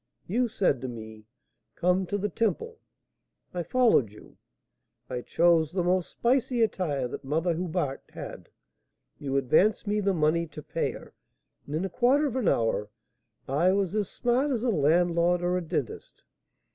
You 0.25 0.47
said 0.47 0.81
to 0.81 0.87
me, 0.87 1.27
'Come 1.75 2.07
to 2.07 2.17
the 2.17 2.27
Temple.' 2.27 2.79
I 3.53 3.61
followed 3.61 4.09
you. 4.11 4.37
I 5.11 5.21
chose 5.21 5.71
the 5.71 5.83
most 5.83 6.09
spicy 6.09 6.63
attire 6.63 7.07
that 7.07 7.23
Mother 7.23 7.53
Hubart 7.53 8.01
had, 8.09 8.49
you 9.19 9.37
advanced 9.37 9.85
me 9.85 9.99
the 9.99 10.15
money 10.15 10.47
to 10.47 10.63
pay 10.63 10.93
her, 10.93 11.13
and 11.67 11.75
in 11.75 11.85
a 11.85 11.89
quarter 11.89 12.25
of 12.25 12.35
an 12.35 12.47
hour 12.47 12.89
I 13.47 13.73
was 13.73 13.93
as 13.93 14.09
smart 14.09 14.49
as 14.49 14.63
a 14.63 14.71
landlord 14.71 15.43
or 15.43 15.55
a 15.55 15.61
dentist. 15.61 16.23